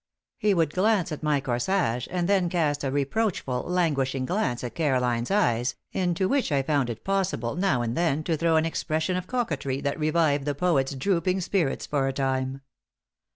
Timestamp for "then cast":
2.27-2.83